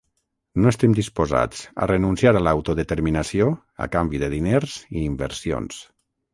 No 0.63 0.69
estem 0.69 0.95
disposats 0.99 1.61
a 1.83 1.89
renunciar 1.91 2.33
a 2.39 2.41
l’autodeterminació 2.47 3.53
a 3.87 3.91
canvi 3.99 4.25
de 4.25 4.33
diners 4.35 4.83
i 4.99 5.07
inversions. 5.13 5.83